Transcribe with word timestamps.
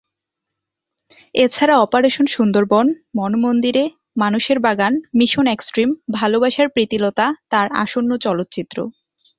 এছাড়া 1.35 1.75
অপারেশন 1.77 2.25
সুন্দরবন, 2.27 2.85
‘মন 3.15 3.33
মন্দিরে’,মানুষের 3.43 4.57
বাগান, 4.59 4.93
মিশন 5.15 5.45
এক্সট্রিম, 5.47 5.89
ভালবাসার 6.13 6.67
প্রীতিলতা 6.69 7.25
তার 7.49 7.67
আসন্ন 7.83 8.11
চলচ্চিত্র। 8.17 8.77